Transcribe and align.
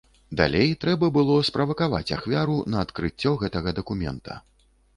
Далей 0.37 0.71
трэба 0.85 1.09
было 1.17 1.35
справакаваць 1.49 2.13
ахвяру 2.19 2.57
на 2.77 2.81
адкрыццё 2.87 3.37
гэтага 3.45 3.77
дакумента. 3.81 4.43